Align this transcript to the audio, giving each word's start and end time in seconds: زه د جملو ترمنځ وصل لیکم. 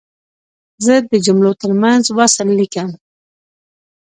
زه 0.85 0.93
د 1.11 1.13
جملو 1.25 1.51
ترمنځ 1.61 2.03
وصل 2.17 2.47
لیکم. 2.59 2.89